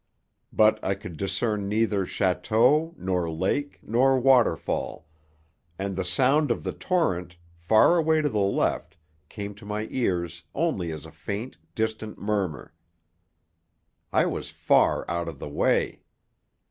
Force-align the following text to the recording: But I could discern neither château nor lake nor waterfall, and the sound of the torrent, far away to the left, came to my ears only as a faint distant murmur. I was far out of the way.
But 0.51 0.83
I 0.83 0.95
could 0.95 1.15
discern 1.15 1.69
neither 1.69 2.07
château 2.07 2.97
nor 2.97 3.29
lake 3.29 3.77
nor 3.83 4.17
waterfall, 4.17 5.05
and 5.77 5.95
the 5.95 6.03
sound 6.03 6.49
of 6.49 6.63
the 6.63 6.71
torrent, 6.73 7.35
far 7.55 7.97
away 7.97 8.19
to 8.23 8.29
the 8.29 8.39
left, 8.39 8.97
came 9.29 9.53
to 9.53 9.63
my 9.63 9.87
ears 9.91 10.41
only 10.55 10.91
as 10.91 11.05
a 11.05 11.11
faint 11.11 11.57
distant 11.75 12.17
murmur. 12.17 12.73
I 14.11 14.25
was 14.25 14.49
far 14.49 15.05
out 15.07 15.27
of 15.27 15.37
the 15.37 15.49
way. 15.49 16.01